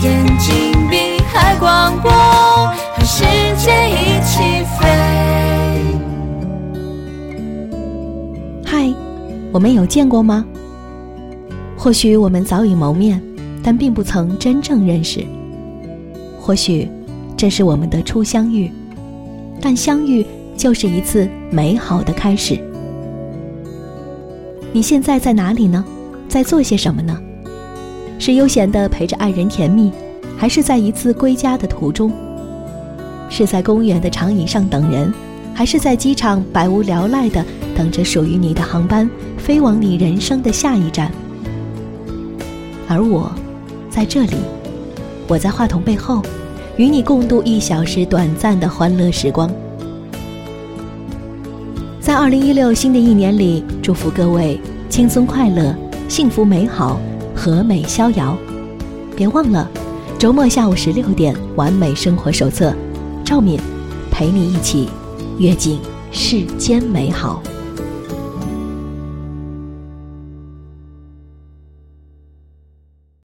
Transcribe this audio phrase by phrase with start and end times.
[0.00, 3.24] 眼睛比海广阔和世
[3.56, 4.86] 界一起飞。
[8.64, 8.94] 嗨
[9.52, 10.44] 我们有见过吗？
[11.76, 13.20] 或许我们早已谋面
[13.60, 15.26] 但并不曾真正认识。
[16.40, 16.88] 或许
[17.36, 18.70] 这是我们的初相遇
[19.60, 20.24] 但相遇
[20.56, 22.56] 就是一次美好的开始。
[24.72, 25.84] 你现在在哪里呢？
[26.28, 27.18] 在做些什么呢？
[28.18, 29.92] 是悠闲的陪着爱人甜蜜，
[30.36, 32.12] 还是在一次归家的途中？
[33.30, 35.12] 是在公园的长椅上等人，
[35.54, 37.44] 还是在机场百无聊赖的
[37.76, 41.12] 等着属于你的航班飞往你人生的下一站？
[42.88, 43.30] 而我，
[43.88, 44.36] 在这里，
[45.28, 46.22] 我在话筒背后，
[46.76, 49.48] 与你共度一小时短暂的欢乐时光。
[52.00, 54.58] 在二零一六新的一年里，祝福各位
[54.88, 55.74] 轻松快乐、
[56.08, 56.98] 幸福美好、
[57.38, 58.36] 和美逍遥。
[59.16, 59.70] 别忘了，
[60.18, 62.70] 周末下午十六点，《完美生活手册》，
[63.24, 63.60] 赵敏
[64.10, 64.88] 陪你一起
[65.38, 65.78] 阅尽
[66.10, 67.40] 世间美好。